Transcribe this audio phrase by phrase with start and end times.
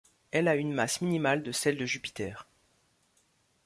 [0.31, 2.47] Elle a une masse minimale de celle de Jupiter.